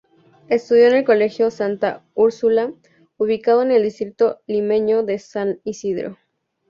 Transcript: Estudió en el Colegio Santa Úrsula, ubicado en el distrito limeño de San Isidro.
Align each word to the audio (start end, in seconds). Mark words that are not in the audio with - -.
Estudió 0.47 0.87
en 0.87 0.95
el 0.95 1.05
Colegio 1.05 1.51
Santa 1.51 2.03
Úrsula, 2.15 2.73
ubicado 3.19 3.61
en 3.61 3.69
el 3.69 3.83
distrito 3.83 4.39
limeño 4.47 5.03
de 5.03 5.19
San 5.19 5.59
Isidro. 5.63 6.17